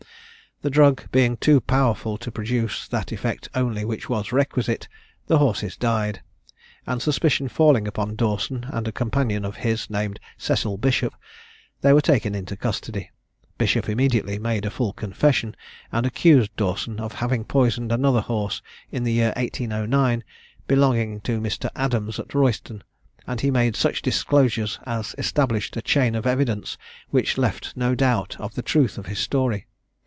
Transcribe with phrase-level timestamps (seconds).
[0.63, 4.87] The drug being too powerful to produce that effect only which was requisite,
[5.25, 6.21] the horses died,
[6.85, 11.15] and suspicion falling upon Dawson and a companion of his named Cecil Bishop,
[11.81, 13.09] they were taken into custody.
[13.57, 15.55] Bishop immediately made a full confession,
[15.91, 18.61] and accused Dawson of having poisoned another horse
[18.91, 20.23] in the year 1809,
[20.67, 21.71] belonging to a Mr.
[21.75, 22.83] Adams at Royston,
[23.25, 26.77] and he made such disclosures as established a chain of evidence
[27.09, 29.65] which left no doubt of the truth of his story.